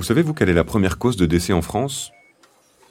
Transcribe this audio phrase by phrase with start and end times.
[0.00, 2.10] Vous savez, vous, quelle est la première cause de décès en France?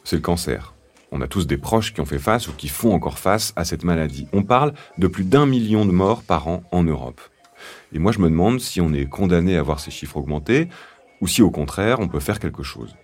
[0.03, 0.75] C'est le cancer.
[1.11, 3.65] On a tous des proches qui ont fait face ou qui font encore face à
[3.65, 4.27] cette maladie.
[4.31, 7.19] On parle de plus d'un million de morts par an en Europe.
[7.93, 10.69] Et moi, je me demande si on est condamné à voir ces chiffres augmenter
[11.19, 12.95] ou si au contraire, on peut faire quelque chose.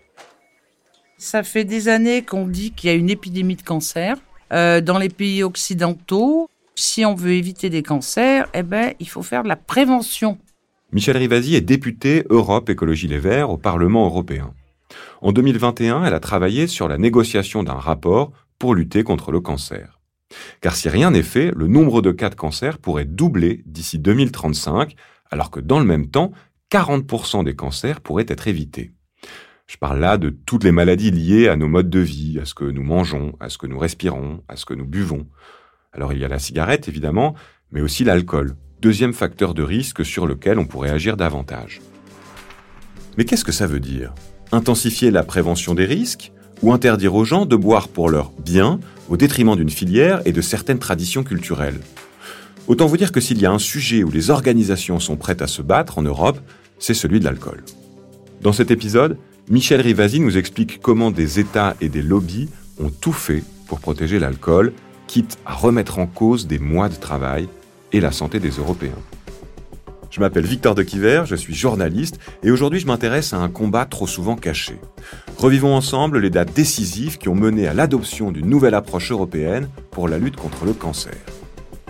[1.18, 4.18] Ça fait des années qu'on dit qu'il y a une épidémie de cancer
[4.54, 6.48] euh, dans les pays occidentaux.
[6.76, 10.38] Si on veut éviter des cancers, eh ben, il faut faire de la prévention.
[10.96, 14.53] Michel Rivasi est député Europe Écologie Les Verts au Parlement européen.
[15.22, 20.00] En 2021, elle a travaillé sur la négociation d'un rapport pour lutter contre le cancer.
[20.62, 24.95] Car si rien n'est fait, le nombre de cas de cancer pourrait doubler d'ici 2035,
[25.30, 26.31] alors que dans le même temps,
[26.72, 28.94] 40% des cancers pourraient être évités.
[29.67, 32.53] Je parle là de toutes les maladies liées à nos modes de vie, à ce
[32.53, 35.27] que nous mangeons, à ce que nous respirons, à ce que nous buvons.
[35.91, 37.36] Alors il y a la cigarette évidemment,
[37.70, 41.82] mais aussi l'alcool, deuxième facteur de risque sur lequel on pourrait agir davantage.
[43.18, 44.14] Mais qu'est-ce que ça veut dire?
[44.52, 49.17] Intensifier la prévention des risques ou interdire aux gens de boire pour leur bien au
[49.17, 51.80] détriment d'une filière et de certaines traditions culturelles?
[52.67, 55.48] Autant vous dire que s'il y a un sujet où les organisations sont prêtes à
[55.48, 56.39] se battre en Europe,
[56.80, 57.64] c'est celui de l'alcool.
[58.42, 59.17] Dans cet épisode,
[59.50, 64.20] Michel Rivasi nous explique comment des États et des lobbies ont tout fait pour protéger
[64.20, 64.73] l'alcool,
[65.08, 67.48] quitte à remettre en cause des mois de travail
[67.96, 69.00] et la santé des Européens.
[70.12, 73.86] Je m'appelle Victor de Quiver, je suis journaliste et aujourd'hui je m'intéresse à un combat
[73.86, 74.78] trop souvent caché.
[75.38, 80.10] Revivons ensemble les dates décisives qui ont mené à l'adoption d'une nouvelle approche européenne pour
[80.10, 81.16] la lutte contre le cancer.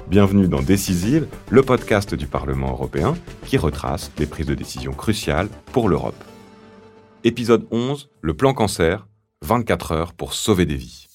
[0.07, 5.49] Bienvenue dans Décisive, le podcast du Parlement européen qui retrace les prises de décision cruciales
[5.71, 6.23] pour l'Europe.
[7.23, 9.07] Épisode 11, le plan cancer,
[9.43, 11.07] 24 heures pour sauver des vies.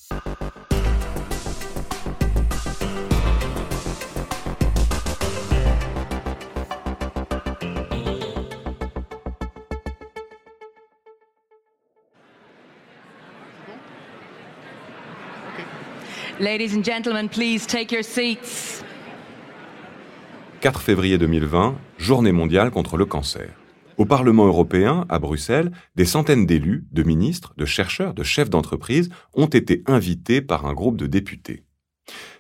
[16.41, 18.83] Ladies and gentlemen, please take your seats.
[20.63, 23.51] 4 février 2020, journée mondiale contre le cancer.
[23.99, 29.11] Au Parlement européen, à Bruxelles, des centaines d'élus, de ministres, de chercheurs, de chefs d'entreprise
[29.35, 31.67] ont été invités par un groupe de députés.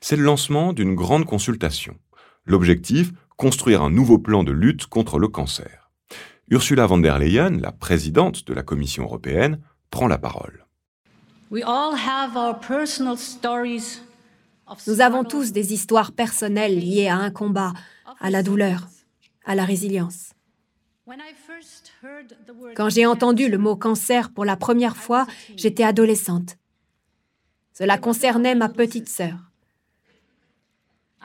[0.01, 1.95] C'est le lancement d'une grande consultation.
[2.47, 5.91] L'objectif, construire un nouveau plan de lutte contre le cancer.
[6.49, 9.61] Ursula von der Leyen, la présidente de la Commission européenne,
[9.91, 10.65] prend la parole.
[14.87, 17.73] Nous avons tous des histoires personnelles liées à un combat,
[18.21, 18.87] à la douleur,
[19.45, 20.33] à la résilience.
[22.77, 26.57] Quand j'ai entendu le mot cancer pour la première fois, j'étais adolescente.
[27.73, 29.51] Cela concernait ma petite sœur.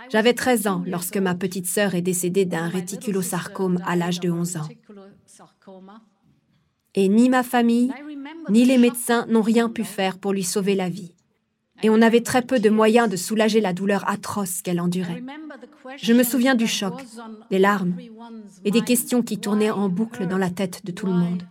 [0.10, 4.58] J'avais 13 ans lorsque ma petite sœur est décédée d'un réticulosarcome à l'âge de 11
[4.58, 4.68] ans.
[6.96, 7.92] Et ni ma famille,
[8.50, 11.16] ni les médecins n'ont rien pu faire pour lui sauver la vie
[11.84, 15.24] et on avait très peu de moyens de soulager la douleur atroce qu'elle endurait.
[15.98, 17.04] Je me souviens du choc,
[17.52, 17.96] des larmes
[18.64, 21.44] et des questions qui tournaient en boucle dans la tête de tout le monde.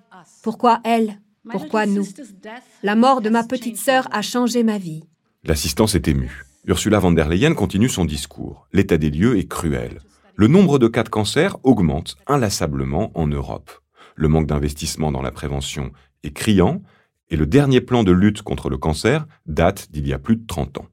[0.43, 1.21] Pourquoi elle?
[1.51, 2.07] Pourquoi nous?
[2.83, 5.05] La mort de ma petite sœur a changé ma vie.
[5.45, 6.45] L'assistance est émue.
[6.67, 8.67] Ursula von der Leyen continue son discours.
[8.73, 10.01] L'état des lieux est cruel.
[10.37, 13.71] Le nombre de cas de cancer augmente inlassablement en Europe.
[14.15, 15.93] Le manque d'investissement dans la prévention
[16.23, 16.83] est criant
[17.31, 20.47] et le dernier plan de lutte contre le cancer date d'il y a plus de
[20.47, 20.87] 30 ans.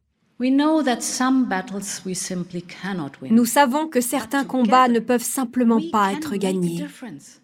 [3.30, 6.86] Nous savons que certains combats ne peuvent simplement pas être gagnés.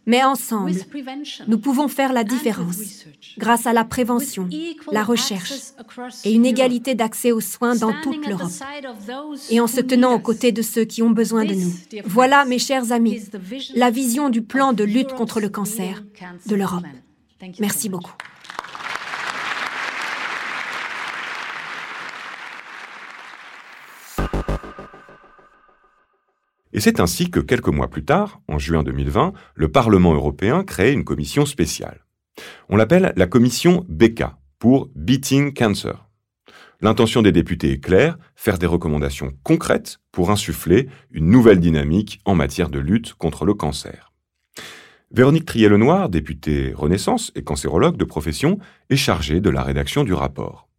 [0.06, 0.72] Mais ensemble,
[1.48, 3.06] nous pouvons faire la différence
[3.38, 4.50] grâce à la prévention,
[4.92, 5.54] la recherche
[6.26, 8.52] et une égalité d'accès aux soins dans toute l'Europe.
[9.52, 11.74] Et en se tenant aux côtés de ceux qui ont besoin de nous.
[12.06, 13.22] Voilà, mes chers amis,
[13.76, 16.04] la vision du plan de lutte contre le cancer
[16.48, 16.86] de l'Europe.
[17.60, 18.14] Merci beaucoup.
[26.78, 30.94] Et c'est ainsi que quelques mois plus tard, en juin 2020, le Parlement européen crée
[30.94, 32.06] une commission spéciale.
[32.70, 36.08] On l'appelle la commission BECA, pour Beating Cancer.
[36.80, 42.36] L'intention des députés est claire, faire des recommandations concrètes pour insuffler une nouvelle dynamique en
[42.36, 44.14] matière de lutte contre le cancer.
[45.10, 48.60] Véronique Trier-Lenoir, députée Renaissance et cancérologue de profession,
[48.92, 50.70] est chargée de la rédaction du rapport.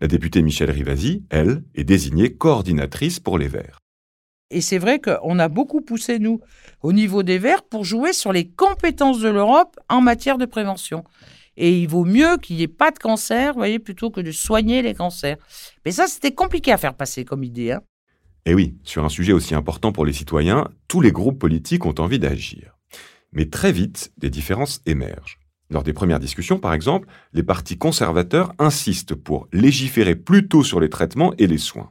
[0.00, 3.78] La députée Michel Rivasi, elle, est désignée coordinatrice pour les Verts.
[4.50, 6.40] Et c'est vrai qu'on a beaucoup poussé, nous,
[6.82, 11.04] au niveau des Verts, pour jouer sur les compétences de l'Europe en matière de prévention.
[11.56, 14.30] Et il vaut mieux qu'il n'y ait pas de cancer, vous voyez, plutôt que de
[14.30, 15.36] soigner les cancers.
[15.84, 17.72] Mais ça, c'était compliqué à faire passer comme idée.
[17.72, 17.82] Hein.
[18.46, 21.94] Et oui, sur un sujet aussi important pour les citoyens, tous les groupes politiques ont
[21.98, 22.78] envie d'agir.
[23.32, 25.38] Mais très vite, des différences émergent.
[25.68, 30.88] Lors des premières discussions, par exemple, les partis conservateurs insistent pour légiférer plutôt sur les
[30.88, 31.90] traitements et les soins.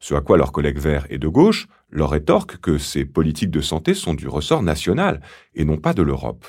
[0.00, 3.60] Ce à quoi leurs collègues verts et de gauche leur rétorquent que ces politiques de
[3.60, 5.20] santé sont du ressort national
[5.54, 6.46] et non pas de l'Europe,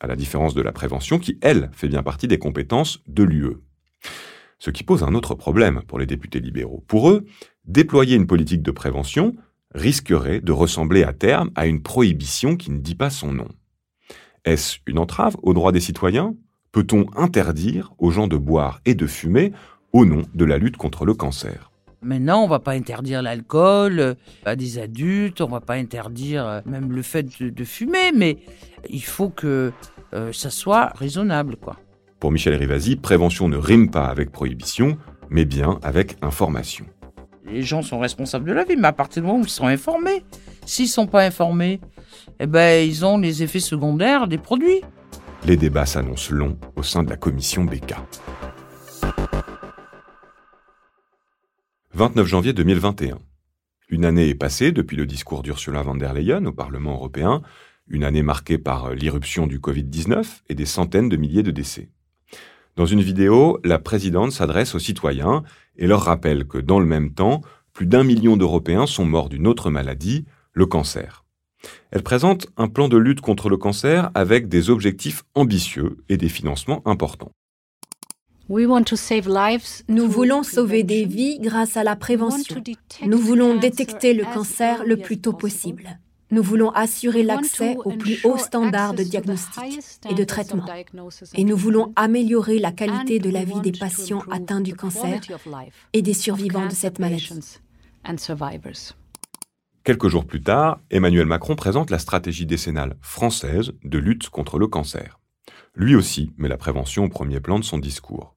[0.00, 3.56] à la différence de la prévention qui, elle, fait bien partie des compétences de l'UE.
[4.58, 6.84] Ce qui pose un autre problème pour les députés libéraux.
[6.86, 7.24] Pour eux,
[7.64, 9.34] déployer une politique de prévention
[9.74, 13.48] risquerait de ressembler à terme à une prohibition qui ne dit pas son nom.
[14.44, 16.34] Est-ce une entrave aux droits des citoyens?
[16.72, 19.52] Peut-on interdire aux gens de boire et de fumer
[19.92, 21.69] au nom de la lutte contre le cancer?
[22.02, 24.14] Maintenant, on va pas interdire l'alcool euh,
[24.46, 28.38] à des adultes, on va pas interdire euh, même le fait de, fumer, mais
[28.88, 29.70] il faut que
[30.14, 31.76] euh, ça soit raisonnable, quoi.
[32.18, 34.96] Pour Michel Rivasi, prévention ne rime pas avec prohibition,
[35.28, 36.86] mais bien avec information.
[37.46, 39.66] Les gens sont responsables de la vie, mais à partir du moment où ils sont
[39.66, 40.24] informés,
[40.64, 41.80] s'ils sont pas informés,
[42.38, 44.80] eh ben ils ont les effets secondaires des produits.
[45.46, 47.94] Les débats s'annoncent longs au sein de la commission BK.
[52.00, 53.18] 29 janvier 2021.
[53.90, 57.42] Une année est passée depuis le discours d'Ursula von der Leyen au Parlement européen,
[57.88, 61.90] une année marquée par l'irruption du Covid-19 et des centaines de milliers de décès.
[62.76, 65.42] Dans une vidéo, la présidente s'adresse aux citoyens
[65.76, 67.42] et leur rappelle que dans le même temps,
[67.74, 70.24] plus d'un million d'Européens sont morts d'une autre maladie,
[70.54, 71.26] le cancer.
[71.90, 76.30] Elle présente un plan de lutte contre le cancer avec des objectifs ambitieux et des
[76.30, 77.32] financements importants.
[78.50, 82.60] Nous voulons sauver des vies grâce à la prévention.
[83.06, 86.00] Nous voulons détecter le cancer le plus tôt possible.
[86.32, 89.80] Nous voulons assurer l'accès aux plus hauts standards de diagnostic
[90.10, 90.66] et de traitement.
[91.34, 95.20] Et nous voulons améliorer la qualité de la vie des patients atteints du cancer
[95.92, 97.60] et des survivants de cette maladie.
[99.84, 104.66] Quelques jours plus tard, Emmanuel Macron présente la stratégie décennale française de lutte contre le
[104.66, 105.20] cancer.
[105.76, 108.34] Lui aussi met la prévention au premier plan de son discours.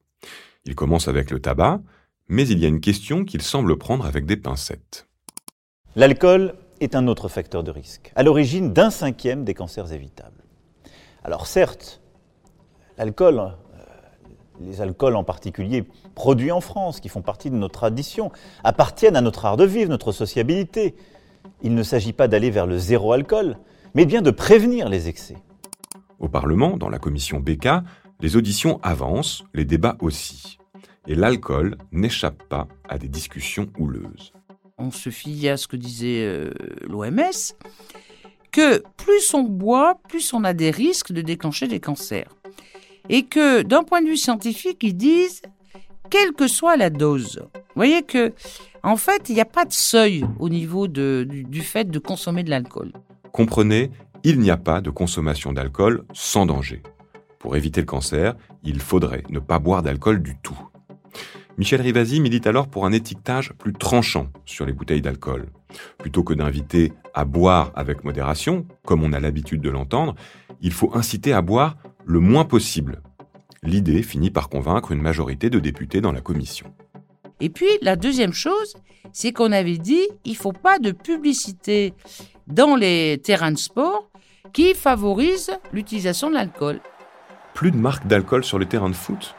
[0.66, 1.80] Il commence avec le tabac,
[2.28, 5.06] mais il y a une question qu'il semble prendre avec des pincettes.
[5.94, 10.42] L'alcool est un autre facteur de risque, à l'origine d'un cinquième des cancers évitables.
[11.22, 12.00] Alors certes,
[12.98, 13.52] l'alcool, euh,
[14.60, 15.84] les alcools en particulier
[16.14, 18.32] produits en France, qui font partie de notre tradition,
[18.64, 20.94] appartiennent à notre art de vivre, notre sociabilité.
[21.62, 23.58] Il ne s'agit pas d'aller vers le zéro alcool,
[23.94, 25.36] mais bien de prévenir les excès.
[26.18, 27.68] Au Parlement, dans la commission BK,
[28.20, 30.58] les auditions avancent, les débats aussi.
[31.06, 34.32] Et l'alcool n'échappe pas à des discussions houleuses.
[34.78, 36.50] On se fie à ce que disait euh,
[36.88, 37.54] l'OMS,
[38.50, 42.34] que plus on boit, plus on a des risques de déclencher des cancers.
[43.08, 45.42] Et que d'un point de vue scientifique, ils disent,
[46.08, 47.42] quelle que soit la dose,
[47.74, 48.32] vous voyez que,
[48.84, 52.50] en fait, il n'y a pas de seuil au niveau du fait de consommer de
[52.50, 52.92] l'alcool.
[53.32, 53.90] Comprenez,
[54.22, 56.82] il n'y a pas de consommation d'alcool sans danger.
[57.44, 60.58] Pour éviter le cancer, il faudrait ne pas boire d'alcool du tout.
[61.58, 65.50] Michel Rivasi milite alors pour un étiquetage plus tranchant sur les bouteilles d'alcool.
[65.98, 70.14] Plutôt que d'inviter à boire avec modération, comme on a l'habitude de l'entendre,
[70.62, 71.76] il faut inciter à boire
[72.06, 73.02] le moins possible.
[73.62, 76.72] L'idée finit par convaincre une majorité de députés dans la commission.
[77.40, 78.72] Et puis la deuxième chose,
[79.12, 81.92] c'est qu'on avait dit il ne faut pas de publicité
[82.46, 84.08] dans les terrains de sport
[84.54, 86.80] qui favorise l'utilisation de l'alcool
[87.54, 89.34] plus de marques d'alcool sur les terrains de foot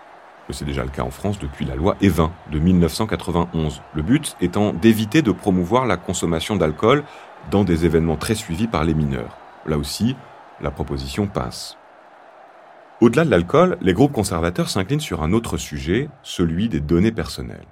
[0.49, 3.81] C'est déjà le cas en France depuis la loi E20 de 1991.
[3.93, 7.03] Le but étant d'éviter de promouvoir la consommation d'alcool
[7.51, 9.37] dans des événements très suivis par les mineurs.
[9.65, 10.15] Là aussi,
[10.61, 11.77] la proposition passe.
[13.01, 17.67] Au-delà de l'alcool, les groupes conservateurs s'inclinent sur un autre sujet, celui des données personnelles.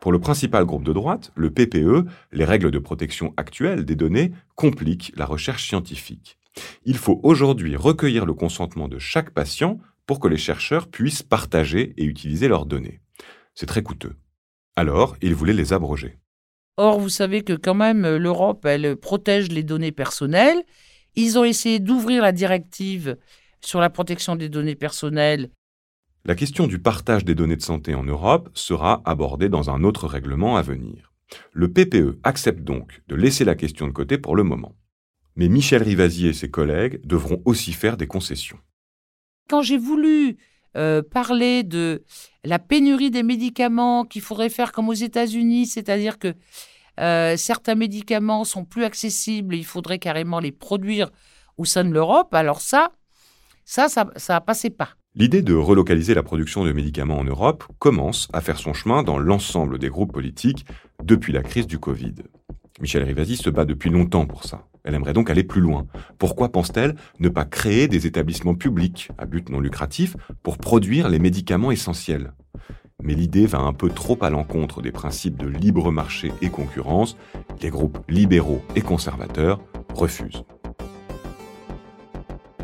[0.00, 4.30] Pour le principal groupe de droite, le PPE, les règles de protection actuelles des données
[4.54, 6.38] compliquent la recherche scientifique.
[6.84, 11.94] Il faut aujourd'hui recueillir le consentement de chaque patient pour que les chercheurs puissent partager
[11.96, 13.00] et utiliser leurs données.
[13.54, 14.16] C'est très coûteux.
[14.76, 16.18] Alors, ils voulaient les abroger.
[16.76, 20.62] Or, vous savez que quand même, euh, l'Europe, elle protège les données personnelles.
[21.16, 23.16] Ils ont essayé d'ouvrir la directive
[23.60, 25.50] sur la protection des données personnelles.
[26.24, 30.06] La question du partage des données de santé en Europe sera abordée dans un autre
[30.06, 31.12] règlement à venir.
[31.52, 34.76] Le PPE accepte donc de laisser la question de côté pour le moment.
[35.38, 38.58] Mais Michel Rivasi et ses collègues devront aussi faire des concessions.
[39.48, 40.36] Quand j'ai voulu
[40.76, 42.02] euh, parler de
[42.42, 46.34] la pénurie des médicaments, qu'il faudrait faire comme aux États-Unis, c'est-à-dire que
[46.98, 51.08] euh, certains médicaments sont plus accessibles, il faudrait carrément les produire
[51.56, 52.90] au sein de l'Europe, alors ça,
[53.64, 54.90] ça, ça, ça passait pas.
[55.14, 59.18] L'idée de relocaliser la production de médicaments en Europe commence à faire son chemin dans
[59.18, 60.66] l'ensemble des groupes politiques
[61.04, 62.14] depuis la crise du Covid.
[62.80, 64.68] Michel Rivasi se bat depuis longtemps pour ça.
[64.88, 65.86] Elle aimerait donc aller plus loin.
[66.16, 71.18] Pourquoi pense-t-elle ne pas créer des établissements publics à but non lucratif pour produire les
[71.18, 72.32] médicaments essentiels?
[73.02, 77.18] Mais l'idée va un peu trop à l'encontre des principes de libre marché et concurrence.
[77.60, 79.60] Les groupes libéraux et conservateurs
[79.92, 80.44] refusent.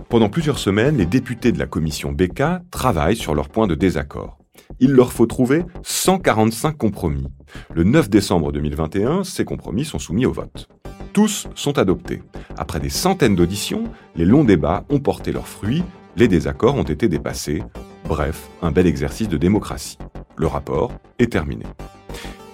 [0.09, 4.39] Pendant plusieurs semaines, les députés de la commission BK travaillent sur leur point de désaccord.
[4.81, 7.27] Il leur faut trouver 145 compromis.
[7.75, 10.71] Le 9 décembre 2021, ces compromis sont soumis au vote.
[11.15, 12.23] Tous sont adoptés.
[12.59, 13.85] Après des centaines d'auditions,
[14.17, 15.83] les longs débats ont porté leurs fruits,
[16.17, 17.63] les désaccords ont été dépassés.
[18.07, 19.97] Bref, un bel exercice de démocratie.
[20.37, 21.65] Le rapport est terminé.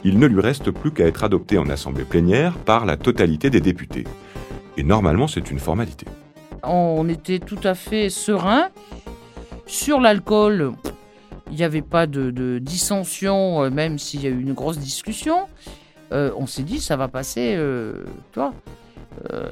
[0.05, 3.61] Il ne lui reste plus qu'à être adopté en assemblée plénière par la totalité des
[3.61, 4.05] députés.
[4.77, 6.07] Et normalement, c'est une formalité
[6.63, 8.69] on était tout à fait serein.
[9.67, 10.73] Sur l'alcool,
[11.51, 15.47] il n'y avait pas de, dissension, euh, même s'il y a eu une grosse discussion.
[16.13, 18.55] Euh, on s'est dit, ça va passer, euh, toi,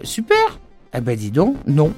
[0.02, 0.60] super.
[0.94, 1.92] Eh ben dis donc, non.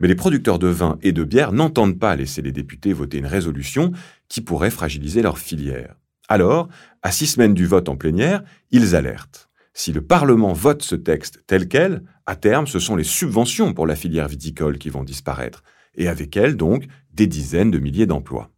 [0.00, 3.26] Mais les producteurs de vin et de bière n'entendent pas laisser les députés voter une
[3.26, 3.92] résolution
[4.28, 5.96] qui pourrait fragiliser leur filière.
[6.28, 6.68] Alors,
[7.02, 9.48] à six semaines du vote en plénière, ils alertent.
[9.72, 13.86] Si le Parlement vote ce texte tel quel, à terme, ce sont les subventions pour
[13.86, 15.62] la filière viticole qui vont disparaître,
[15.94, 18.50] et avec elles, donc, des dizaines de milliers d'emplois.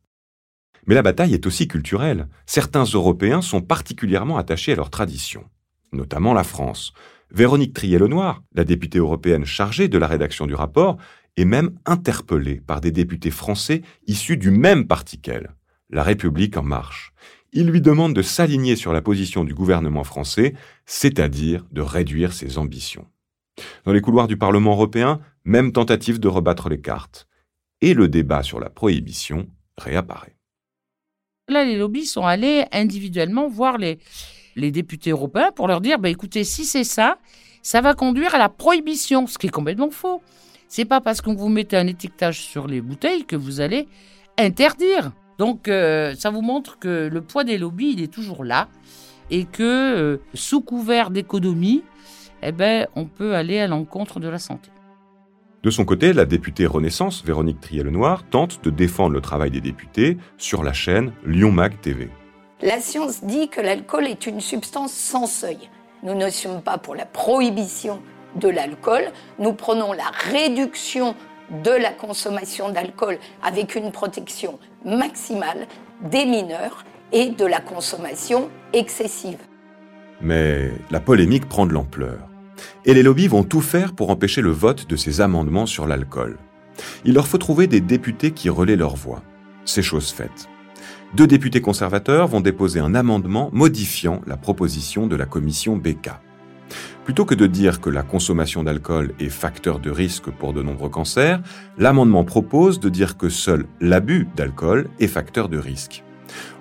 [0.86, 2.28] Mais la bataille est aussi culturelle.
[2.46, 5.44] Certains Européens sont particulièrement attachés à leur tradition,
[5.92, 6.92] notamment la France.
[7.30, 10.96] Véronique Trier-Lenoir, la députée européenne chargée de la rédaction du rapport,
[11.36, 15.54] est même interpellée par des députés français issus du même parti qu'elle,
[15.90, 17.12] La République en marche
[17.52, 20.54] il lui demande de s'aligner sur la position du gouvernement français,
[20.86, 23.06] c'est-à-dire de réduire ses ambitions.
[23.84, 27.26] Dans les couloirs du Parlement européen, même tentative de rebattre les cartes.
[27.80, 30.36] Et le débat sur la prohibition réapparaît.
[31.50, 33.98] Là, les lobbies sont allés individuellement voir les,
[34.56, 37.18] députés européens pour leur dire bah, écoutez, si c'est ça,
[37.62, 40.22] ça va conduire à la prohibition, ce qui est complètement faux.
[40.68, 43.88] C'est pas parce qu'on vous mettez un étiquetage sur les bouteilles que vous allez
[44.38, 45.10] interdire.
[45.38, 48.68] Donc euh, ça vous montre que le poids des lobbies, il est toujours là
[49.30, 51.82] et que euh, sous couvert d'économie,
[52.42, 54.70] eh ben, on peut aller à l'encontre de la santé.
[55.62, 60.16] De son côté, la députée Renaissance, Véronique Trier-Lenoir, tente de défendre le travail des députés
[60.38, 62.08] sur la chaîne Lyon Mag TV.
[62.62, 65.58] La science dit que l'alcool est une substance sans seuil.
[66.02, 68.00] Nous ne sommes pas pour la prohibition
[68.36, 69.02] de l'alcool,
[69.38, 71.14] nous prenons la réduction
[71.62, 75.66] de la consommation d'alcool avec une protection maximale
[76.00, 79.40] des mineurs et de la consommation excessive.
[80.22, 82.29] Mais la polémique prend de l'ampleur.
[82.84, 86.38] Et les lobbies vont tout faire pour empêcher le vote de ces amendements sur l'alcool.
[87.04, 89.22] Il leur faut trouver des députés qui relaient leur voix.
[89.64, 90.48] C'est chose faite.
[91.14, 96.10] Deux députés conservateurs vont déposer un amendement modifiant la proposition de la commission BK.
[97.04, 100.88] Plutôt que de dire que la consommation d'alcool est facteur de risque pour de nombreux
[100.90, 101.40] cancers,
[101.78, 106.04] l'amendement propose de dire que seul l'abus d'alcool est facteur de risque.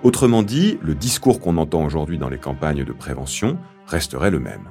[0.02, 4.70] Autrement dit, le discours qu'on entend aujourd'hui dans les campagnes de prévention resterait le même.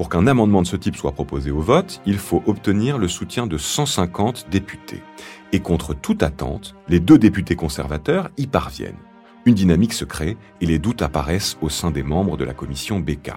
[0.00, 3.46] Pour qu'un amendement de ce type soit proposé au vote, il faut obtenir le soutien
[3.46, 5.02] de 150 députés.
[5.52, 8.96] Et contre toute attente, les deux députés conservateurs y parviennent.
[9.44, 12.98] Une dynamique se crée et les doutes apparaissent au sein des membres de la commission
[12.98, 13.32] BK.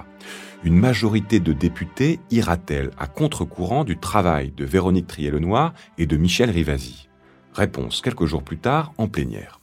[0.63, 6.50] Une majorité de députés ira-t-elle à contre-courant du travail de Véronique Trier-Lenoir et de Michel
[6.50, 7.10] Rivasi?
[7.53, 9.60] Réponse quelques jours plus tard en plénière.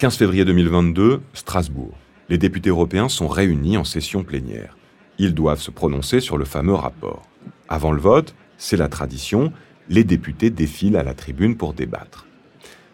[0.00, 1.92] 15 février 2022, Strasbourg.
[2.30, 4.78] Les députés européens sont réunis en session plénière.
[5.18, 7.28] Ils doivent se prononcer sur le fameux rapport.
[7.68, 9.52] Avant le vote, c'est la tradition,
[9.90, 12.26] les députés défilent à la tribune pour débattre.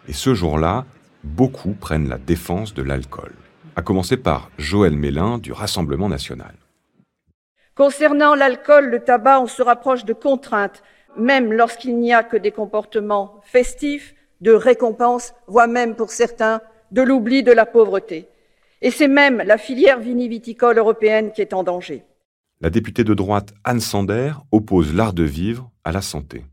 [0.09, 0.85] Et ce jour-là,
[1.23, 3.35] beaucoup prennent la défense de l'alcool,
[3.77, 6.57] à commencer par Joël Mélin du Rassemblement national.
[7.77, 10.83] Concernant l'alcool, le tabac, on se rapproche de contraintes,
[11.17, 17.02] même lorsqu'il n'y a que des comportements festifs, de récompenses, voire même pour certains de
[17.02, 18.28] l'oubli de la pauvreté.
[18.83, 22.05] Et c'est même la filière viniviticole européenne qui est en danger.
[22.61, 26.45] La députée de droite Anne Sander oppose l'art de vivre à la santé.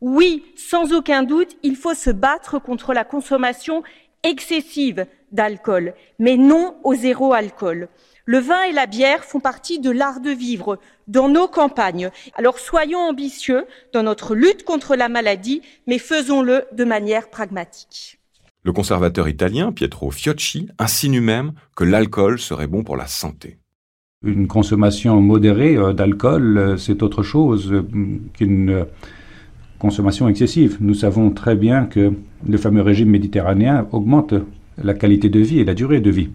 [0.00, 3.82] Oui, sans aucun doute, il faut se battre contre la consommation
[4.22, 7.88] excessive d'alcool, mais non au zéro alcool.
[8.26, 10.78] Le vin et la bière font partie de l'art de vivre
[11.08, 12.10] dans nos campagnes.
[12.34, 18.18] Alors soyons ambitieux dans notre lutte contre la maladie, mais faisons-le de manière pragmatique.
[18.64, 23.58] Le conservateur italien Pietro Fiocchi insinue même que l'alcool serait bon pour la santé.
[24.24, 27.86] Une consommation modérée euh, d'alcool, euh, c'est autre chose euh,
[28.32, 28.86] qu'une
[29.78, 30.78] consommation excessive.
[30.80, 32.14] Nous savons très bien que
[32.48, 34.32] le fameux régime méditerranéen augmente
[34.82, 36.30] la qualité de vie et la durée de vie.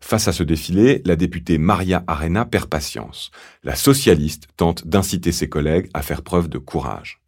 [0.00, 3.30] Face à ce défilé, la députée Maria Arena perd patience.
[3.62, 7.20] La socialiste tente d'inciter ses collègues à faire preuve de courage.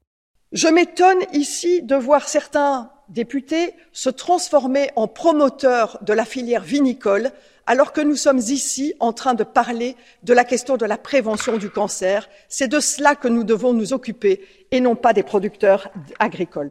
[0.52, 7.30] Je m'étonne ici de voir certains députés se transformer en promoteurs de la filière vinicole
[7.66, 11.58] alors que nous sommes ici en train de parler de la question de la prévention
[11.58, 12.28] du cancer.
[12.48, 14.40] C'est de cela que nous devons nous occuper
[14.70, 15.88] et non pas des producteurs
[16.18, 16.70] agricoles.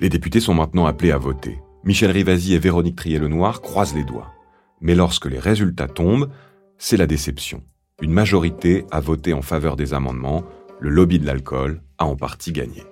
[0.00, 1.58] Les députés sont maintenant appelés à voter.
[1.84, 4.32] Michel Rivasi et Véronique Trier-Lenoir croisent les doigts.
[4.80, 6.30] Mais lorsque les résultats tombent,
[6.76, 7.62] c'est la déception.
[8.00, 10.44] Une majorité a voté en faveur des amendements,
[10.78, 12.84] le lobby de l'alcool a en partie gagné.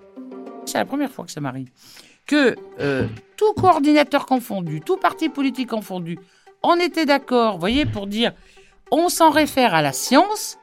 [0.67, 1.71] C'est la première fois que ça m'arrive.
[2.27, 3.07] Que euh,
[3.37, 6.19] tout coordinateur confondu, tout parti politique confondu,
[6.63, 8.33] on était d'accord, voyez, pour dire
[8.91, 10.59] on s'en réfère à la science,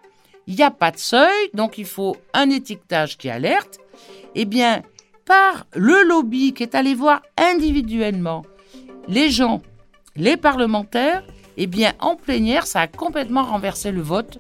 [0.47, 3.79] il n'y a pas de seuil, donc il faut un étiquetage qui alerte.
[4.35, 4.81] Eh bien,
[5.25, 8.43] par le lobby qui est allé voir individuellement
[9.07, 9.61] les gens,
[10.15, 11.23] les parlementaires,
[11.57, 14.39] eh bien, en plénière, ça a complètement renversé le vote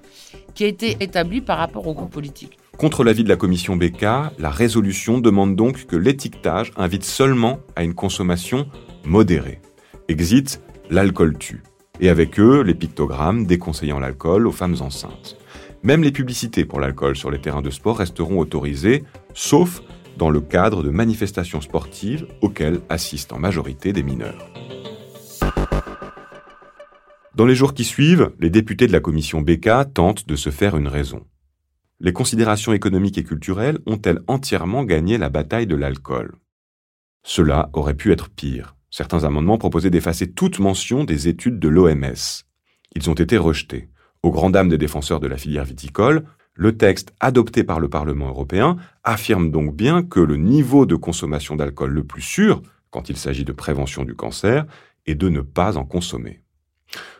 [0.55, 2.57] qui a été établi par rapport au groupe politique.
[2.77, 4.01] Contre l'avis de la commission BK,
[4.39, 8.67] la résolution demande donc que l'étiquetage invite seulement à une consommation
[9.05, 9.61] modérée.
[10.07, 11.61] Exit, l'alcool tue.
[12.01, 15.37] Et avec eux, les pictogrammes déconseillant l'alcool aux femmes enceintes.
[15.83, 19.03] Même les publicités pour l'alcool sur les terrains de sport resteront autorisées,
[19.33, 19.81] sauf
[20.17, 24.51] dans le cadre de manifestations sportives auxquelles assistent en majorité des mineurs.
[27.35, 30.75] Dans les jours qui suivent, les députés de la commission BK tentent de se faire
[30.75, 31.21] une raison
[32.03, 36.35] les considérations économiques et culturelles ont-elles entièrement gagné la bataille de l'alcool?
[37.23, 38.75] Cela aurait pu être pire.
[38.91, 42.43] Certains amendements proposaient d'effacer toute mention des études de l'OMS.
[42.95, 43.89] Ils ont été rejetés.
[44.21, 48.27] Au grand dam des défenseurs de la filière viticole, le texte adopté par le Parlement
[48.27, 53.15] européen affirme donc bien que le niveau de consommation d'alcool le plus sûr, quand il
[53.15, 54.65] s'agit de prévention du cancer,
[55.05, 56.41] est de ne pas en consommer.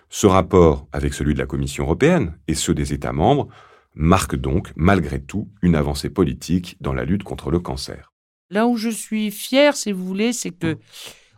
[0.10, 3.48] Ce rapport, avec celui de la Commission européenne et ceux des États membres,
[3.96, 8.12] marque donc, malgré tout, une avancée politique dans la lutte contre le cancer.
[8.50, 10.78] Là où je suis fier, si vous voulez, c'est que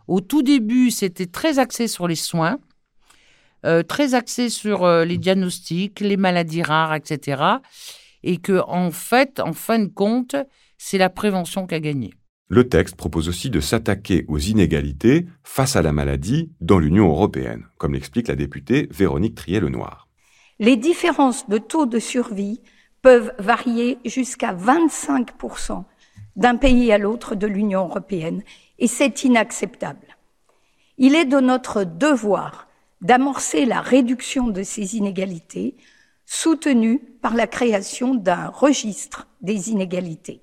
[0.08, 2.58] au tout début, c'était très axé sur les soins,
[3.64, 7.42] euh, très axé sur euh, les diagnostics, les maladies rares, etc.
[8.22, 10.36] Et que, en fait, en fin de compte,
[10.78, 12.14] c'est la prévention qui a gagné.
[12.48, 17.66] Le texte propose aussi de s'attaquer aux inégalités face à la maladie dans l'Union européenne,
[17.76, 20.05] comme l'explique la députée Véronique Trier-Lenoir.
[20.58, 22.60] Les différences de taux de survie
[23.02, 25.84] peuvent varier jusqu'à 25%
[26.36, 28.42] d'un pays à l'autre de l'Union européenne,
[28.78, 30.16] et c'est inacceptable.
[30.98, 32.68] Il est de notre devoir
[33.02, 35.76] d'amorcer la réduction de ces inégalités,
[36.24, 40.40] soutenue par la création d'un registre des inégalités.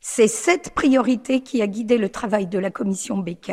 [0.00, 3.52] C'est cette priorité qui a guidé le travail de la commission BK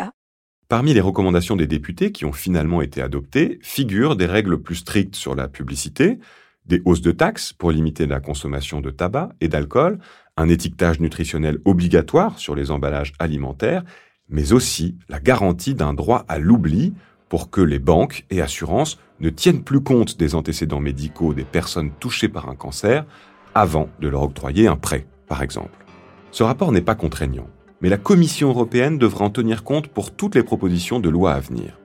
[0.70, 5.16] Parmi les recommandations des députés qui ont finalement été adoptées figurent des règles plus strictes
[5.16, 6.20] sur la publicité,
[6.68, 9.98] des hausses de taxes pour limiter la consommation de tabac et d'alcool,
[10.38, 13.84] un étiquetage nutritionnel obligatoire sur les emballages alimentaires,
[14.30, 16.94] mais aussi la garantie d'un droit à l'oubli
[17.30, 21.92] pour que les banques et assurances ne tiennent plus compte des antécédents médicaux des personnes
[22.00, 23.08] touchées par un cancer
[23.56, 25.84] avant de leur octroyer un prêt, par exemple.
[26.30, 27.48] Ce rapport n'est pas contraignant
[27.82, 31.40] mais la Commission européenne devra en tenir compte pour toutes les propositions de loi à
[31.40, 31.80] venir.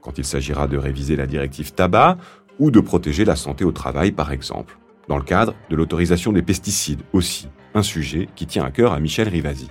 [0.00, 2.18] Quand il s'agira de réviser la directive tabac
[2.58, 4.78] ou de protéger la santé au travail, par exemple.
[5.08, 9.00] Dans le cadre de l'autorisation des pesticides aussi, un sujet qui tient à cœur à
[9.00, 9.68] Michel Rivasi.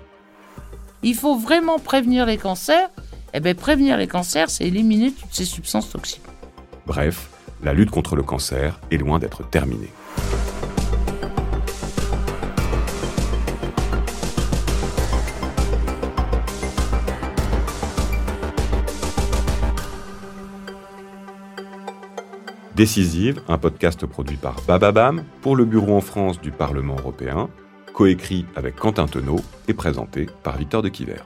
[1.03, 2.89] Il faut vraiment prévenir les cancers.
[3.33, 6.23] Eh bien, prévenir les cancers, c'est éliminer toutes ces substances toxiques.
[6.87, 7.29] Bref,
[7.63, 9.91] la lutte contre le cancer est loin d'être terminée.
[22.79, 27.49] Décisive, un podcast produit par Bababam pour le Bureau en France du Parlement européen,
[27.93, 31.21] coécrit avec Quentin Tenot et présenté par Victor de Quiver.